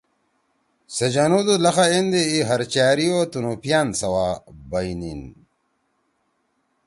سے 0.95 1.07
جنُودُود 1.13 1.59
لخا 1.65 1.85
ایندے 1.91 2.21
ای 2.31 2.37
ہرچأری 2.49 3.07
او 3.13 3.19
تنُوپیِان 3.31 3.87
سوا 3.99 4.27
بژنیِن 4.69 5.21